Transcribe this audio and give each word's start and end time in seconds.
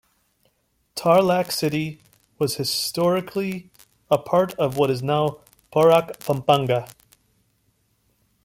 Tarlac 0.95 1.51
City 1.51 2.01
was 2.39 2.55
historically 2.55 3.69
a 4.09 4.17
part 4.17 4.55
of 4.55 4.75
what 4.75 4.89
is 4.89 5.03
now 5.03 5.41
Porac, 5.71 6.17
Pampanga. 6.19 6.87